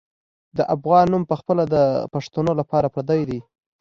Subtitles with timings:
[0.57, 1.75] د افغان نوم پخپله د
[2.13, 3.39] پښتنو لپاره پردی دی.